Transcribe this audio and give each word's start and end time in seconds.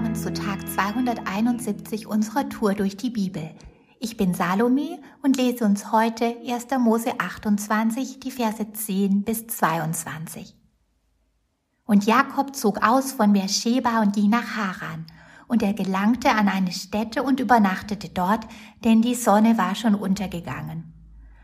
willkommen 0.00 0.16
zu 0.16 0.32
Tag 0.32 0.66
271 0.66 2.06
unserer 2.06 2.48
Tour 2.48 2.72
durch 2.72 2.96
die 2.96 3.10
Bibel. 3.10 3.50
Ich 3.98 4.16
bin 4.16 4.32
Salome 4.32 4.98
und 5.22 5.36
lese 5.36 5.66
uns 5.66 5.92
heute 5.92 6.36
1. 6.48 6.68
Mose 6.78 7.20
28, 7.20 8.18
die 8.18 8.30
Verse 8.30 8.72
10 8.72 9.24
bis 9.24 9.46
22. 9.46 10.56
Und 11.84 12.06
Jakob 12.06 12.56
zog 12.56 12.82
aus 12.82 13.12
von 13.12 13.34
Beersheba 13.34 14.00
und 14.00 14.14
ging 14.14 14.30
nach 14.30 14.56
Haran. 14.56 15.04
Und 15.48 15.62
er 15.62 15.74
gelangte 15.74 16.30
an 16.30 16.48
eine 16.48 16.72
Stätte 16.72 17.22
und 17.22 17.38
übernachtete 17.38 18.08
dort, 18.08 18.46
denn 18.82 19.02
die 19.02 19.14
Sonne 19.14 19.58
war 19.58 19.74
schon 19.74 19.94
untergegangen. 19.94 20.94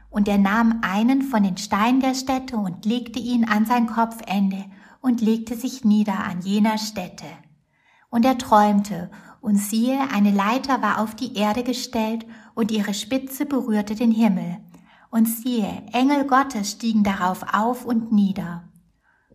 Und 0.08 0.28
er 0.28 0.38
nahm 0.38 0.80
einen 0.80 1.20
von 1.20 1.42
den 1.42 1.58
Steinen 1.58 2.00
der 2.00 2.14
Stätte 2.14 2.56
und 2.56 2.86
legte 2.86 3.18
ihn 3.18 3.44
an 3.44 3.66
sein 3.66 3.86
Kopfende 3.86 4.64
und 5.02 5.20
legte 5.20 5.56
sich 5.56 5.84
nieder 5.84 6.24
an 6.24 6.40
jener 6.40 6.78
Stätte. 6.78 7.26
Und 8.16 8.24
er 8.24 8.38
träumte, 8.38 9.10
und 9.42 9.56
siehe, 9.56 10.00
eine 10.10 10.30
Leiter 10.30 10.80
war 10.80 11.00
auf 11.02 11.14
die 11.14 11.36
Erde 11.36 11.62
gestellt, 11.62 12.24
und 12.54 12.70
ihre 12.70 12.94
Spitze 12.94 13.44
berührte 13.44 13.94
den 13.94 14.10
Himmel. 14.10 14.56
Und 15.10 15.26
siehe, 15.26 15.82
Engel 15.92 16.24
Gottes 16.24 16.70
stiegen 16.70 17.04
darauf 17.04 17.44
auf 17.52 17.84
und 17.84 18.12
nieder. 18.12 18.70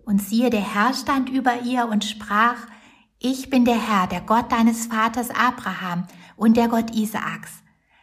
Und 0.04 0.20
siehe, 0.20 0.50
der 0.50 0.74
Herr 0.74 0.96
stand 0.96 1.30
über 1.30 1.62
ihr 1.62 1.90
und 1.90 2.06
sprach, 2.06 2.56
Ich 3.20 3.52
bin 3.52 3.66
der 3.66 3.80
Herr, 3.80 4.08
der 4.08 4.22
Gott 4.22 4.52
deines 4.52 4.88
Vaters 4.88 5.30
Abraham 5.30 6.08
und 6.36 6.58
der 6.58 6.68
Gott 6.68 6.96
Isaaks. 6.96 7.62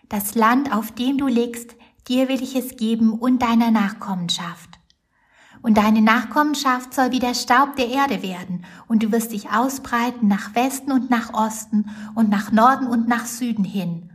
Das 0.08 0.36
Land, 0.36 0.72
auf 0.72 0.92
dem 0.92 1.18
du 1.18 1.26
liegst, 1.26 1.74
dir 2.06 2.28
will 2.28 2.40
ich 2.40 2.54
es 2.54 2.76
geben 2.76 3.14
und 3.14 3.42
deiner 3.42 3.72
Nachkommenschaft. 3.72 4.77
Und 5.62 5.76
deine 5.76 6.00
Nachkommenschaft 6.00 6.94
soll 6.94 7.10
wie 7.10 7.18
der 7.18 7.34
Staub 7.34 7.76
der 7.76 7.88
Erde 7.88 8.22
werden, 8.22 8.64
und 8.86 9.02
du 9.02 9.12
wirst 9.12 9.32
dich 9.32 9.50
ausbreiten 9.50 10.28
nach 10.28 10.54
Westen 10.54 10.92
und 10.92 11.10
nach 11.10 11.34
Osten 11.34 11.90
und 12.14 12.30
nach 12.30 12.52
Norden 12.52 12.86
und 12.86 13.08
nach 13.08 13.26
Süden 13.26 13.64
hin. 13.64 14.10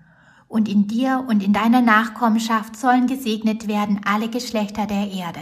Und 0.47 0.69
in 0.69 0.87
dir 0.87 1.25
und 1.27 1.43
in 1.43 1.51
deiner 1.51 1.81
Nachkommenschaft 1.81 2.75
sollen 2.75 3.07
gesegnet 3.07 3.67
werden 3.67 4.01
alle 4.05 4.29
Geschlechter 4.29 4.85
der 4.85 5.11
Erde. 5.11 5.41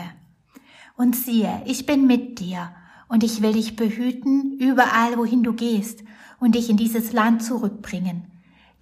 Und 0.95 1.16
siehe, 1.16 1.61
ich 1.66 1.85
bin 1.85 2.07
mit 2.07 2.39
dir, 2.39 2.69
und 3.07 3.23
ich 3.25 3.41
will 3.41 3.53
dich 3.53 3.75
behüten 3.75 4.57
überall, 4.57 5.17
wohin 5.17 5.44
du 5.44 5.53
gehst, 5.53 6.03
und 6.39 6.55
dich 6.55 6.69
in 6.69 6.77
dieses 6.77 7.11
Land 7.11 7.44
zurückbringen. 7.44 8.23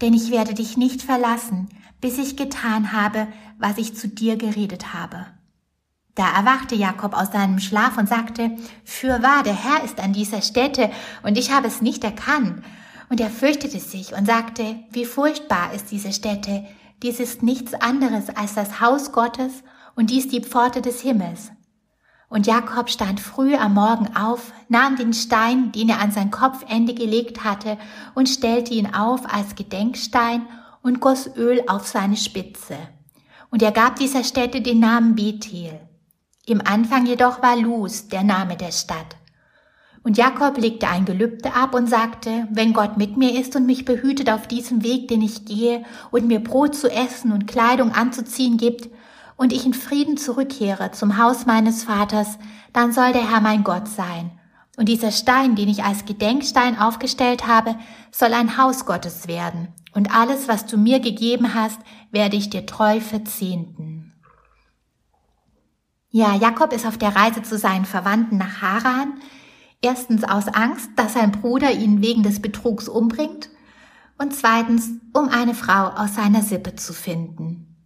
Denn 0.02 0.14
ich 0.14 0.30
werde 0.30 0.54
dich 0.54 0.78
nicht 0.78 1.02
verlassen, 1.02 1.68
bis 2.00 2.18
ich 2.18 2.38
getan 2.38 2.94
habe, 2.94 3.28
was 3.58 3.78
ich 3.78 3.96
zu 3.96 4.08
dir 4.08 4.38
geredet 4.38 4.94
habe. 4.94 5.26
Da 6.20 6.30
erwachte 6.32 6.76
Jakob 6.76 7.16
aus 7.16 7.32
seinem 7.32 7.60
Schlaf 7.60 7.98
und 7.98 8.10
sagte, 8.10 8.52
Fürwahr, 8.84 9.42
der 9.42 9.56
Herr 9.56 9.86
ist 9.86 10.02
an 10.02 10.12
dieser 10.12 10.42
Stätte, 10.42 10.92
und 11.24 11.38
ich 11.38 11.50
habe 11.50 11.68
es 11.68 11.82
nicht 11.82 12.04
erkannt. 12.04 12.62
Und 13.08 13.22
er 13.22 13.30
fürchtete 13.30 13.80
sich 13.80 14.14
und 14.14 14.26
sagte, 14.26 14.76
wie 14.92 15.06
furchtbar 15.06 15.72
ist 15.74 15.92
diese 15.92 16.12
Stätte, 16.12 16.66
dies 17.02 17.22
ist 17.22 17.42
nichts 17.42 17.74
anderes 17.74 18.28
als 18.36 18.54
das 18.54 18.82
Haus 18.82 19.14
Gottes 19.14 19.64
und 19.96 20.10
dies 20.10 20.28
die 20.28 20.42
Pforte 20.42 20.82
des 20.82 21.00
Himmels. 21.00 21.54
Und 22.28 22.48
Jakob 22.48 22.90
stand 22.90 23.22
früh 23.22 23.56
am 23.56 23.76
Morgen 23.76 24.14
auf, 24.18 24.52
nahm 24.68 24.98
den 24.98 25.14
Stein, 25.14 25.72
den 25.72 25.88
er 25.88 26.02
an 26.02 26.12
sein 26.12 26.32
Kopfende 26.32 26.96
gelegt 26.96 27.46
hatte, 27.46 27.78
und 28.14 28.28
stellte 28.28 28.74
ihn 28.74 28.94
auf 28.94 29.22
als 29.34 29.56
Gedenkstein 29.56 30.46
und 30.82 31.00
goss 31.00 31.34
Öl 31.38 31.64
auf 31.68 31.88
seine 31.88 32.18
Spitze. 32.18 32.76
Und 33.52 33.64
er 33.64 33.72
gab 33.72 33.96
dieser 33.96 34.26
Stätte 34.26 34.60
den 34.60 34.82
Namen 34.82 35.16
Bethel. 35.16 35.80
Im 36.50 36.66
Anfang 36.66 37.06
jedoch 37.06 37.44
war 37.44 37.56
Luz 37.56 38.08
der 38.08 38.24
Name 38.24 38.58
der 38.58 38.72
Stadt. 38.72 39.16
Und 40.02 40.18
Jakob 40.18 40.58
legte 40.58 40.88
ein 40.88 41.06
Gelübde 41.06 41.54
ab 41.54 41.76
und 41.76 41.88
sagte, 41.88 42.48
wenn 42.50 42.74
Gott 42.74 42.98
mit 42.98 43.18
mir 43.18 43.40
ist 43.40 43.56
und 43.56 43.68
mich 43.68 43.86
behütet 43.86 44.32
auf 44.32 44.48
diesem 44.48 44.84
Weg, 44.84 45.10
den 45.10 45.22
ich 45.22 45.46
gehe, 45.46 45.84
und 46.10 46.26
mir 46.26 46.40
Brot 46.40 46.74
zu 46.74 46.90
essen 46.90 47.32
und 47.34 47.46
Kleidung 47.46 47.92
anzuziehen 47.92 48.58
gibt, 48.58 48.90
und 49.38 49.54
ich 49.54 49.64
in 49.64 49.76
Frieden 49.76 50.18
zurückkehre 50.18 50.92
zum 50.92 51.18
Haus 51.18 51.46
meines 51.46 51.84
Vaters, 51.84 52.40
dann 52.74 52.94
soll 52.94 53.14
der 53.14 53.30
Herr 53.30 53.42
mein 53.42 53.64
Gott 53.64 53.88
sein. 53.88 54.32
Und 54.76 54.90
dieser 54.90 55.12
Stein, 55.12 55.56
den 55.56 55.70
ich 55.70 55.84
als 55.84 56.06
Gedenkstein 56.06 56.80
aufgestellt 56.80 57.46
habe, 57.46 57.76
soll 58.12 58.34
ein 58.34 58.58
Haus 58.58 58.88
Gottes 58.88 59.28
werden. 59.28 59.68
Und 59.94 60.16
alles, 60.16 60.48
was 60.48 60.66
du 60.66 60.78
mir 60.78 61.00
gegeben 61.00 61.54
hast, 61.54 61.80
werde 62.12 62.38
ich 62.38 62.50
dir 62.50 62.66
treu 62.66 63.00
verzehnten. 63.02 63.89
Ja, 66.12 66.36
Jakob 66.36 66.74
ist 66.74 66.88
auf 66.88 66.98
der 66.98 67.16
Reise 67.16 67.44
zu 67.44 67.58
seinen 67.58 67.86
Verwandten 67.86 68.38
nach 68.38 68.62
Haran. 68.62 69.22
Erstens 69.82 70.24
aus 70.24 70.48
Angst, 70.48 70.90
dass 70.96 71.14
sein 71.14 71.32
Bruder 71.32 71.72
ihn 71.72 72.02
wegen 72.02 72.24
des 72.24 72.42
Betrugs 72.42 72.90
umbringt. 72.90 73.50
Und 74.18 74.36
zweitens, 74.36 74.90
um 75.14 75.30
eine 75.30 75.54
Frau 75.54 75.90
aus 75.90 76.16
seiner 76.16 76.42
Sippe 76.42 76.76
zu 76.76 76.94
finden. 76.94 77.78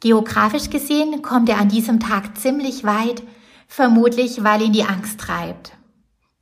Geografisch 0.00 0.70
gesehen 0.70 1.22
kommt 1.22 1.48
er 1.48 1.58
an 1.58 1.70
diesem 1.70 2.00
Tag 2.00 2.38
ziemlich 2.38 2.84
weit, 2.84 3.22
vermutlich 3.66 4.44
weil 4.44 4.62
ihn 4.62 4.72
die 4.72 4.84
Angst 4.84 5.18
treibt. 5.18 5.72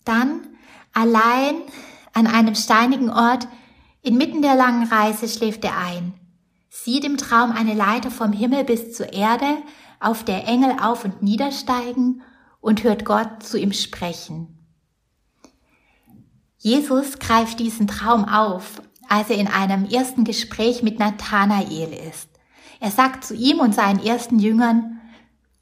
Dann, 0.04 0.40
allein 0.92 1.54
an 2.12 2.26
einem 2.26 2.54
steinigen 2.54 3.10
Ort, 3.10 3.48
inmitten 4.02 4.42
der 4.42 4.56
langen 4.56 4.86
Reise 4.88 5.28
schläft 5.28 5.64
er 5.64 5.78
ein, 5.78 6.12
sieht 6.68 7.04
im 7.04 7.16
Traum 7.16 7.52
eine 7.52 7.74
Leiter 7.74 8.10
vom 8.10 8.32
Himmel 8.32 8.64
bis 8.64 8.92
zur 8.92 9.12
Erde, 9.12 9.56
auf 10.00 10.24
der 10.24 10.46
Engel 10.46 10.76
auf 10.80 11.04
und 11.04 11.22
niedersteigen 11.22 12.22
und 12.60 12.84
hört 12.84 13.04
Gott 13.04 13.42
zu 13.42 13.58
ihm 13.58 13.72
sprechen. 13.72 14.58
Jesus 16.58 17.18
greift 17.18 17.60
diesen 17.60 17.86
Traum 17.86 18.24
auf, 18.24 18.82
als 19.08 19.30
er 19.30 19.38
in 19.38 19.48
einem 19.48 19.84
ersten 19.84 20.24
Gespräch 20.24 20.82
mit 20.82 20.98
Nathanael 20.98 21.92
ist. 22.08 22.28
Er 22.80 22.90
sagt 22.90 23.24
zu 23.24 23.34
ihm 23.34 23.60
und 23.60 23.74
seinen 23.74 24.04
ersten 24.04 24.38
Jüngern, 24.38 24.96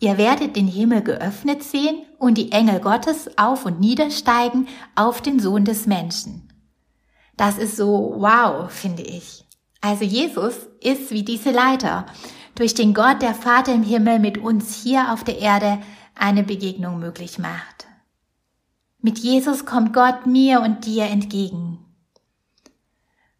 Ihr 0.00 0.19
werdet 0.19 0.56
den 0.56 0.66
Himmel 0.66 1.03
geöffnet 1.03 1.62
sehen 1.62 2.03
und 2.19 2.37
die 2.37 2.53
Engel 2.53 2.81
Gottes 2.81 3.39
auf 3.39 3.65
und 3.65 3.81
niedersteigen 3.81 4.69
auf 4.95 5.22
den 5.22 5.41
Sohn 5.41 5.65
des 5.65 5.87
Menschen. 5.87 6.53
Das 7.39 7.56
ist 7.56 7.77
so 7.77 8.15
wow, 8.19 8.71
finde 8.71 9.03
ich. 9.03 9.47
Also 9.81 10.05
Jesus 10.05 10.69
ist 10.81 11.11
wie 11.11 11.22
diese 11.22 11.53
Leiter, 11.53 12.05
durch 12.54 12.75
den 12.75 12.94
Gott, 12.94 13.22
der 13.22 13.34
Vater 13.34 13.75
im 13.75 13.82
Himmel, 13.82 14.19
mit 14.19 14.38
uns 14.38 14.82
hier 14.82 15.12
auf 15.12 15.25
der 15.25 15.38
Erde 15.38 15.78
eine 16.15 16.42
Begegnung 16.42 16.98
möglich 16.98 17.38
macht. 17.38 17.87
Mit 19.00 19.19
Jesus 19.19 19.66
kommt 19.66 19.92
Gott 19.92 20.26
mir 20.26 20.60
und 20.60 20.87
dir 20.87 21.04
entgegen. 21.04 21.78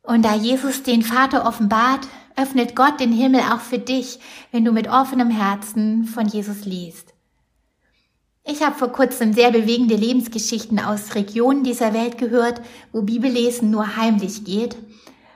Und 0.03 0.23
da 0.23 0.35
Jesus 0.35 0.83
den 0.83 1.03
Vater 1.03 1.47
offenbart, 1.47 2.07
öffnet 2.37 2.77
Gott 2.77 3.01
den 3.01 3.13
Himmel 3.13 3.41
auch 3.41 3.61
für 3.61 3.79
dich, 3.79 4.19
wenn 4.53 4.65
du 4.65 4.73
mit 4.73 4.89
offenem 4.89 5.31
Herzen 5.31 6.05
von 6.05 6.27
Jesus 6.27 6.65
liest. 6.65 7.15
Ich 8.45 8.63
habe 8.63 8.77
vor 8.77 8.89
kurzem 8.89 9.33
sehr 9.33 9.51
bewegende 9.51 9.97
Lebensgeschichten 9.97 10.79
aus 10.79 11.15
Regionen 11.15 11.65
dieser 11.65 11.95
Welt 11.95 12.19
gehört, 12.19 12.61
wo 12.93 13.01
Bibellesen 13.01 13.71
nur 13.71 13.97
heimlich 13.97 14.45
geht. 14.45 14.77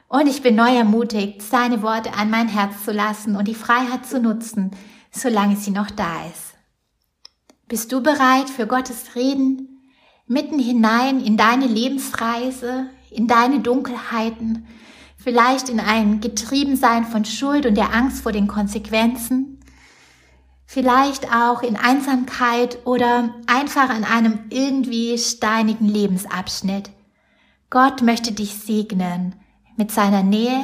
Und 0.09 0.27
ich 0.27 0.41
bin 0.41 0.57
neu 0.57 0.75
ermutigt, 0.75 1.43
seine 1.43 1.83
Worte 1.83 2.15
an 2.15 2.31
mein 2.31 2.49
Herz 2.49 2.85
zu 2.85 2.93
lassen 2.93 3.37
und 3.37 3.47
die 3.47 3.55
Freiheit 3.55 4.07
zu 4.07 4.19
nutzen, 4.19 4.71
solange 5.11 5.57
sie 5.57 5.71
noch 5.71 5.91
da 5.91 6.25
ist. 6.27 6.55
Bist 7.69 7.93
du 7.93 8.03
bereit 8.03 8.49
für 8.49 8.67
Gottes 8.67 9.15
Reden 9.15 9.69
mitten 10.27 10.59
hinein 10.59 11.21
in 11.21 11.37
deine 11.37 11.67
Lebensreise, 11.67 12.89
in 13.11 13.27
deine 13.27 13.61
Dunkelheiten, 13.61 14.67
vielleicht 15.17 15.69
in 15.69 15.81
ein 15.81 16.21
Getriebensein 16.21 17.05
von 17.05 17.27
Schuld 17.27 17.67
und 17.67 17.75
der 17.75 17.95
Angst 17.95 18.23
vor 18.23 18.33
den 18.33 18.47
Konsequenzen, 18.47 19.61
vielleicht 20.65 21.35
auch 21.35 21.63
in 21.63 21.77
Einsamkeit 21.77 22.87
oder 22.87 23.35
einfach 23.47 23.91
an 23.91 24.05
einem 24.05 24.41
irgendwie 24.51 25.19
steinigen 25.19 25.89
Lebensabschnitt. 25.89 26.91
Gott 27.69 28.01
möchte 28.01 28.33
dich 28.33 28.55
segnen 28.55 29.35
mit 29.79 29.93
seiner 29.93 30.23
Nähe, 30.23 30.63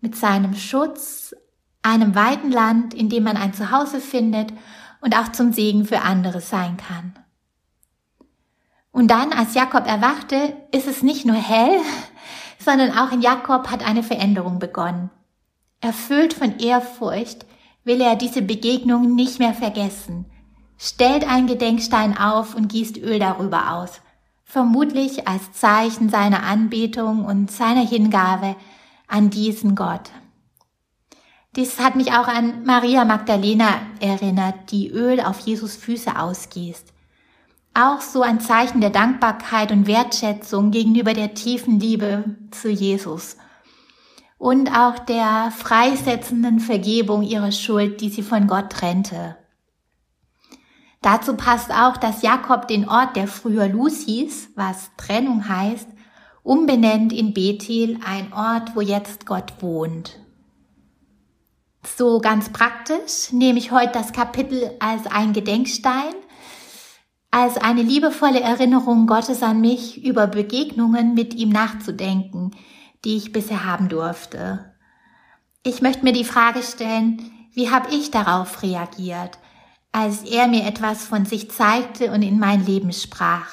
mit 0.00 0.16
seinem 0.16 0.54
Schutz, 0.54 1.34
einem 1.82 2.14
weiten 2.14 2.50
Land, 2.50 2.92
in 2.92 3.08
dem 3.08 3.24
man 3.24 3.36
ein 3.36 3.54
Zuhause 3.54 4.00
findet 4.00 4.52
und 5.00 5.16
auch 5.16 5.30
zum 5.32 5.52
Segen 5.52 5.84
für 5.84 6.00
andere 6.00 6.40
sein 6.40 6.76
kann. 6.76 7.14
Und 8.90 9.10
dann, 9.10 9.32
als 9.32 9.54
Jakob 9.54 9.86
erwachte, 9.86 10.56
ist 10.72 10.86
es 10.86 11.02
nicht 11.02 11.24
nur 11.24 11.36
hell, 11.36 11.80
sondern 12.58 12.96
auch 12.96 13.12
in 13.12 13.22
Jakob 13.22 13.70
hat 13.70 13.86
eine 13.86 14.02
Veränderung 14.02 14.58
begonnen. 14.58 15.10
Erfüllt 15.80 16.32
von 16.32 16.58
Ehrfurcht 16.58 17.44
will 17.84 18.00
er 18.00 18.16
diese 18.16 18.42
Begegnung 18.42 19.14
nicht 19.14 19.38
mehr 19.38 19.54
vergessen, 19.54 20.26
stellt 20.78 21.28
einen 21.28 21.46
Gedenkstein 21.46 22.16
auf 22.16 22.54
und 22.54 22.68
gießt 22.68 22.96
Öl 22.96 23.18
darüber 23.18 23.74
aus, 23.74 24.00
vermutlich 24.44 25.26
als 25.26 25.52
Zeichen 25.52 26.08
seiner 26.08 26.44
Anbetung 26.44 27.24
und 27.24 27.50
seiner 27.50 27.86
Hingabe 27.86 28.56
an 29.08 29.30
diesen 29.30 29.74
Gott. 29.74 30.10
Dies 31.56 31.78
hat 31.78 31.96
mich 31.96 32.12
auch 32.12 32.26
an 32.26 32.64
Maria 32.64 33.04
Magdalena 33.04 33.80
erinnert, 34.00 34.70
die 34.72 34.90
Öl 34.90 35.20
auf 35.20 35.38
Jesus 35.40 35.76
Füße 35.76 36.18
ausgießt. 36.18 36.92
auch 37.74 38.00
so 38.00 38.22
ein 38.22 38.40
Zeichen 38.40 38.80
der 38.80 38.90
Dankbarkeit 38.90 39.72
und 39.72 39.86
Wertschätzung 39.86 40.70
gegenüber 40.70 41.12
der 41.12 41.34
tiefen 41.34 41.80
Liebe 41.80 42.36
zu 42.52 42.70
Jesus 42.70 43.36
und 44.38 44.70
auch 44.70 44.98
der 45.00 45.52
freisetzenden 45.56 46.60
Vergebung 46.60 47.22
ihrer 47.22 47.52
Schuld, 47.52 48.00
die 48.00 48.10
sie 48.10 48.22
von 48.22 48.46
Gott 48.46 48.70
trennte. 48.70 49.36
Dazu 51.04 51.36
passt 51.36 51.70
auch, 51.70 51.98
dass 51.98 52.22
Jakob 52.22 52.66
den 52.66 52.88
Ort, 52.88 53.14
der 53.14 53.28
früher 53.28 53.68
Luz 53.68 54.06
hieß, 54.06 54.52
was 54.54 54.90
Trennung 54.96 55.46
heißt, 55.46 55.86
umbenennt 56.42 57.12
in 57.12 57.34
Bethel, 57.34 57.98
ein 58.06 58.32
Ort, 58.32 58.74
wo 58.74 58.80
jetzt 58.80 59.26
Gott 59.26 59.52
wohnt. 59.60 60.18
So 61.84 62.20
ganz 62.20 62.48
praktisch 62.54 63.30
nehme 63.32 63.58
ich 63.58 63.70
heute 63.70 63.92
das 63.92 64.14
Kapitel 64.14 64.70
als 64.80 65.06
ein 65.06 65.34
Gedenkstein, 65.34 66.14
als 67.30 67.58
eine 67.58 67.82
liebevolle 67.82 68.40
Erinnerung 68.40 69.06
Gottes 69.06 69.42
an 69.42 69.60
mich, 69.60 70.02
über 70.02 70.26
Begegnungen 70.26 71.12
mit 71.12 71.34
ihm 71.34 71.50
nachzudenken, 71.50 72.52
die 73.04 73.18
ich 73.18 73.30
bisher 73.30 73.66
haben 73.66 73.90
durfte. 73.90 74.72
Ich 75.64 75.82
möchte 75.82 76.02
mir 76.02 76.14
die 76.14 76.24
Frage 76.24 76.62
stellen, 76.62 77.30
wie 77.52 77.70
habe 77.70 77.94
ich 77.94 78.10
darauf 78.10 78.62
reagiert? 78.62 79.38
Als 79.94 80.22
er 80.22 80.48
mir 80.48 80.64
etwas 80.64 81.04
von 81.06 81.24
sich 81.24 81.52
zeigte 81.52 82.10
und 82.10 82.22
in 82.22 82.40
mein 82.40 82.66
Leben 82.66 82.92
sprach. 82.92 83.46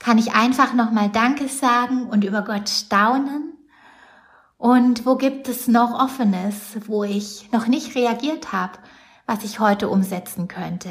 Kann 0.00 0.18
ich 0.18 0.32
einfach 0.32 0.74
nochmal 0.74 1.08
Danke 1.08 1.46
sagen 1.46 2.08
und 2.08 2.24
über 2.24 2.42
Gott 2.42 2.68
staunen? 2.68 3.52
Und 4.58 5.06
wo 5.06 5.14
gibt 5.14 5.48
es 5.48 5.68
noch 5.68 5.94
Offenes, 5.94 6.78
wo 6.88 7.04
ich 7.04 7.48
noch 7.52 7.68
nicht 7.68 7.94
reagiert 7.94 8.52
habe, 8.52 8.78
was 9.26 9.44
ich 9.44 9.60
heute 9.60 9.88
umsetzen 9.88 10.48
könnte? 10.48 10.90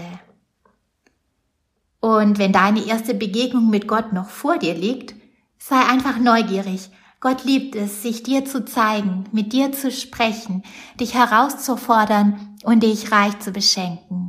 Und 2.00 2.40
wenn 2.40 2.54
deine 2.54 2.86
erste 2.86 3.14
Begegnung 3.14 3.70
mit 3.70 3.90
Gott 3.90 4.14
noch 4.14 4.30
vor 4.30 4.58
dir 4.58 4.74
liegt, 4.74 5.16
sei 5.58 5.82
einfach 5.82 6.18
neugierig. 6.18 6.90
Gott 7.20 7.44
liebt 7.44 7.76
es, 7.76 8.04
sich 8.04 8.24
dir 8.24 8.46
zu 8.46 8.64
zeigen, 8.64 9.26
mit 9.34 9.52
dir 9.52 9.74
zu 9.74 9.92
sprechen, 9.92 10.64
dich 10.98 11.14
herauszufordern 11.14 12.58
und 12.64 12.84
dich 12.84 13.12
reich 13.12 13.38
zu 13.40 13.52
beschenken. 13.52 14.29